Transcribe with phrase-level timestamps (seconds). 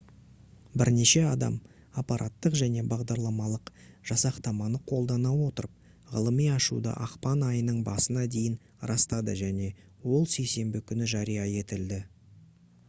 [0.81, 1.57] бірнеше адам
[2.01, 3.67] апараттық және бағдарламалық
[4.11, 5.75] жасақтаманы қолдана отырып
[6.13, 8.55] ғылыми ашуды ақпан айының басына дейін
[8.93, 9.67] растады және
[10.17, 12.01] ол сейсенбі күні жария етілді